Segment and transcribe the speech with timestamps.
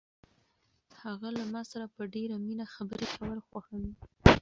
[1.01, 3.93] هغه له ما سره په ډېرې مینه خبرې کول خوښوي.